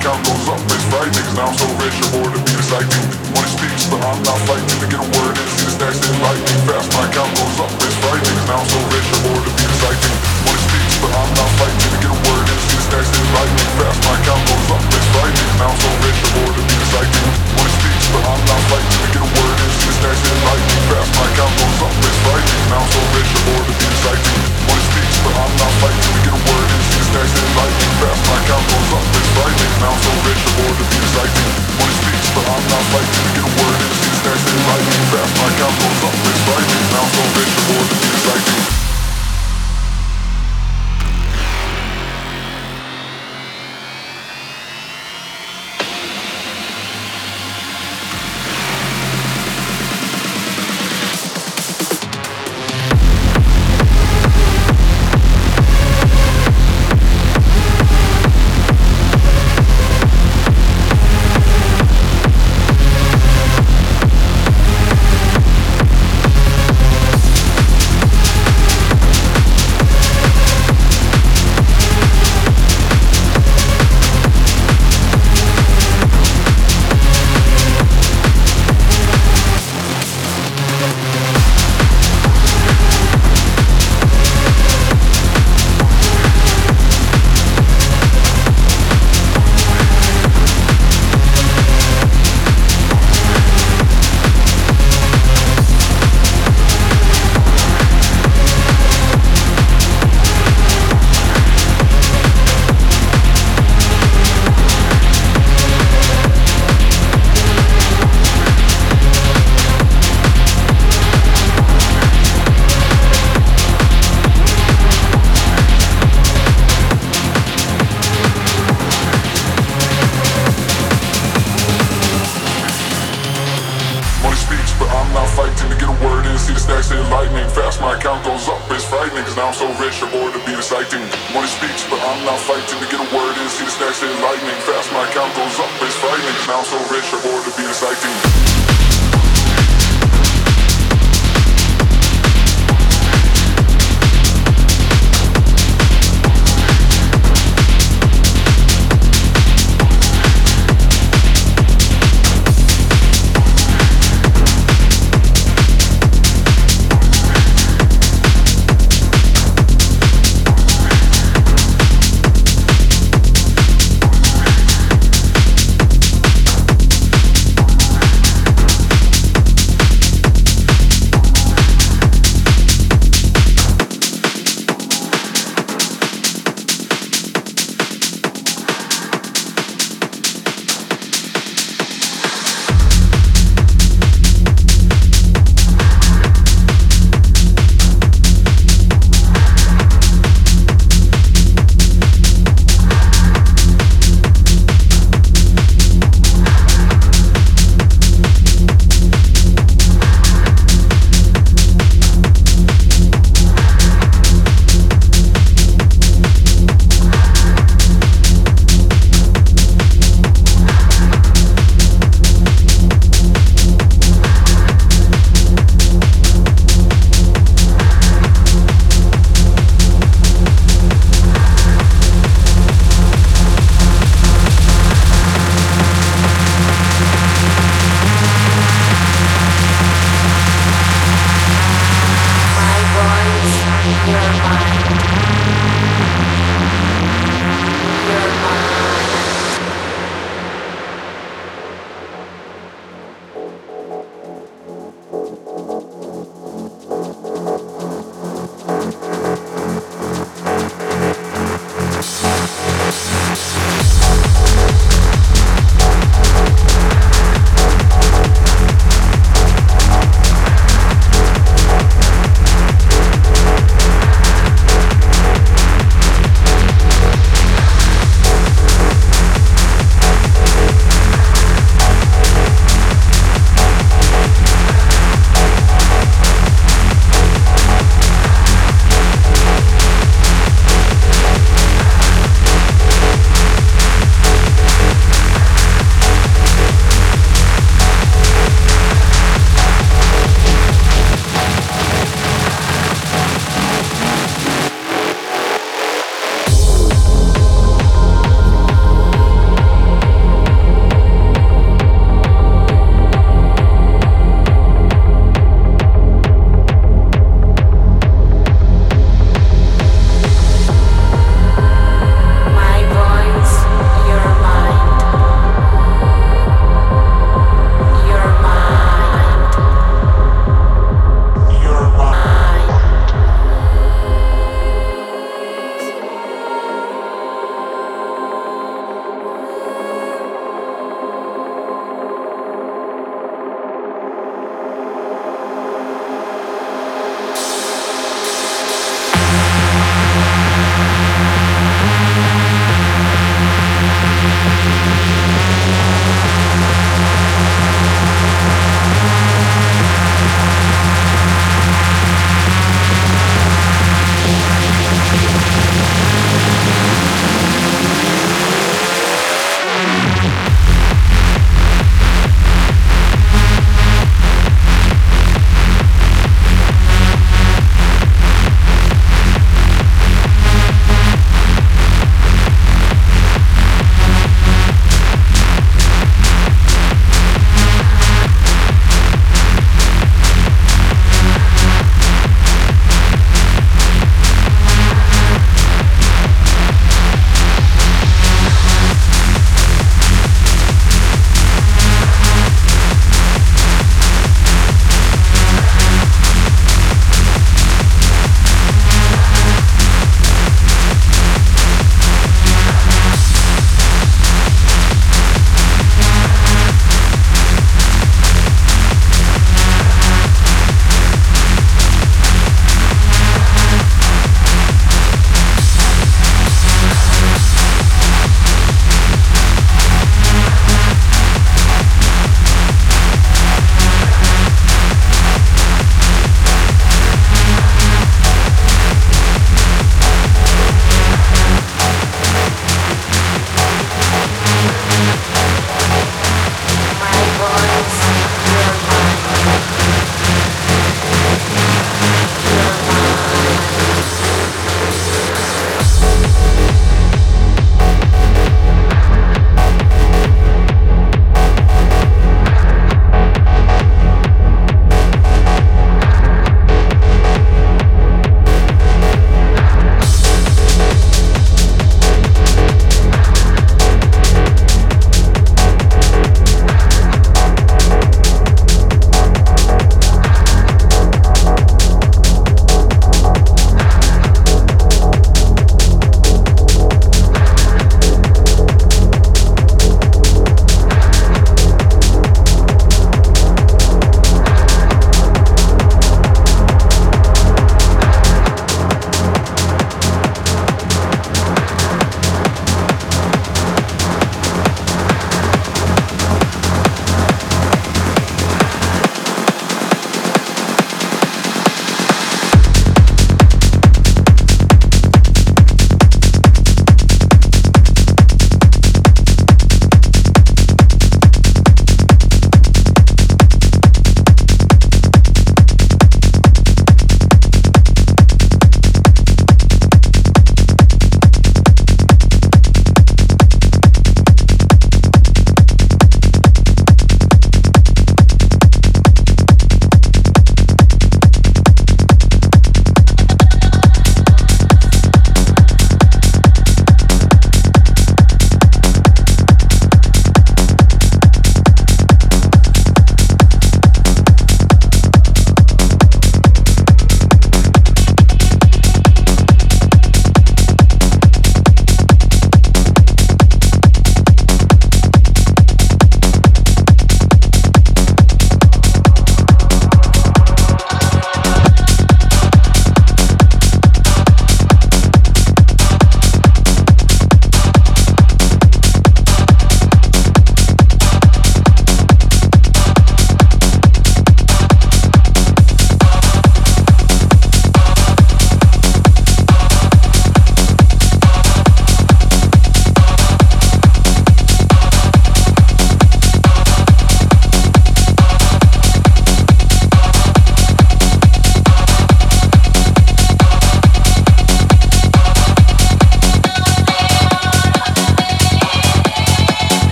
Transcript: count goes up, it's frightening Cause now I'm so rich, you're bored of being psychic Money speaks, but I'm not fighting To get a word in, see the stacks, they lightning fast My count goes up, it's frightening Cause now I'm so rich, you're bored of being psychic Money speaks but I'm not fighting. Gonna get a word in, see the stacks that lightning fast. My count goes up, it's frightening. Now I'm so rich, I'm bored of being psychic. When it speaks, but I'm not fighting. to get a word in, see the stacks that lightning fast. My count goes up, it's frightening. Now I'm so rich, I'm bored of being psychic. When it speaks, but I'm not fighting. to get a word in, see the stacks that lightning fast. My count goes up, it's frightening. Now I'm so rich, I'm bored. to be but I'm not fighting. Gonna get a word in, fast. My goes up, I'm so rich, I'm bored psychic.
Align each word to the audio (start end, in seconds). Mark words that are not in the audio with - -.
count 0.00 0.20
goes 0.24 0.48
up, 0.48 0.60
it's 0.64 0.84
frightening 0.88 1.24
Cause 1.28 1.36
now 1.36 1.48
I'm 1.52 1.56
so 1.56 1.68
rich, 1.76 1.94
you're 2.00 2.12
bored 2.16 2.32
of 2.32 2.42
being 2.44 2.64
psychic 2.64 3.04
Money 3.36 3.50
speaks, 3.52 3.84
but 3.92 4.00
I'm 4.00 4.20
not 4.24 4.40
fighting 4.48 4.80
To 4.80 4.86
get 4.88 5.00
a 5.00 5.08
word 5.20 5.36
in, 5.36 5.46
see 5.54 5.64
the 5.68 5.72
stacks, 5.76 6.00
they 6.00 6.12
lightning 6.24 6.60
fast 6.64 6.88
My 6.96 7.06
count 7.12 7.30
goes 7.36 7.56
up, 7.60 7.70
it's 7.84 7.96
frightening 8.00 8.36
Cause 8.40 8.48
now 8.48 8.58
I'm 8.60 8.68
so 8.68 8.80
rich, 8.90 9.06
you're 9.12 9.22
bored 9.28 9.44
of 9.44 9.54
being 9.54 9.76
psychic 9.78 10.14
Money 10.48 10.60
speaks 10.64 10.89
but 11.00 11.12
I'm 11.16 11.32
not 11.32 11.50
fighting. 11.56 11.80
Gonna 11.80 12.00
get 12.04 12.12
a 12.12 12.20
word 12.28 12.44
in, 12.44 12.58
see 12.60 12.76
the 12.76 12.84
stacks 12.84 13.08
that 13.08 13.26
lightning 13.32 13.70
fast. 13.80 13.98
My 14.04 14.16
count 14.20 14.42
goes 14.44 14.68
up, 14.68 14.82
it's 14.84 15.08
frightening. 15.16 15.50
Now 15.56 15.72
I'm 15.72 15.78
so 15.80 15.90
rich, 16.04 16.18
I'm 16.20 16.32
bored 16.36 16.56
of 16.60 16.64
being 16.68 16.86
psychic. 16.92 17.24
When 17.56 17.64
it 17.64 17.74
speaks, 17.80 18.06
but 18.12 18.22
I'm 18.28 18.42
not 18.44 18.60
fighting. 18.68 19.00
to 19.00 19.08
get 19.08 19.22
a 19.24 19.30
word 19.32 19.56
in, 19.64 19.70
see 19.80 19.88
the 19.88 19.96
stacks 19.96 20.20
that 20.20 20.38
lightning 20.44 20.82
fast. 20.92 21.10
My 21.16 21.28
count 21.36 21.54
goes 21.56 21.78
up, 21.80 21.94
it's 22.04 22.20
frightening. 22.20 22.64
Now 22.68 22.80
I'm 22.84 22.90
so 22.92 23.00
rich, 23.16 23.30
I'm 23.32 23.42
bored 23.48 23.66
of 23.70 23.76
being 23.80 23.98
psychic. 24.04 24.40
When 24.68 24.76
it 24.76 24.86
speaks, 24.92 25.16
but 25.24 25.34
I'm 25.40 25.54
not 25.56 25.72
fighting. 25.80 26.04
to 26.04 26.20
get 26.20 26.34
a 26.36 26.42
word 26.44 26.68
in, 26.68 26.80
see 26.84 26.98
the 27.00 27.06
stacks 27.10 27.32
that 27.32 27.48
lightning 27.56 27.94
fast. 28.00 28.20
My 28.28 28.38
count 28.44 28.64
goes 28.68 28.90
up, 28.92 29.04
it's 29.16 29.30
frightening. 29.34 29.72
Now 29.80 29.92
I'm 29.96 30.00
so 30.04 30.12
rich, 30.28 30.42
I'm 30.44 30.54
bored. 30.60 30.76
to 30.76 30.84
be 30.84 31.00
but 32.36 32.44
I'm 32.46 32.64
not 32.68 32.84
fighting. 32.92 33.14
Gonna 33.16 33.34
get 33.40 33.46
a 33.48 33.52
word 33.56 33.78
in, 33.80 33.92
fast. 35.10 35.32
My 35.40 35.48
goes 35.48 36.00
up, 36.04 36.16
I'm 36.92 37.08
so 37.08 37.22
rich, 37.32 37.52
I'm 37.56 37.64
bored 37.72 37.88
psychic. 38.20 38.89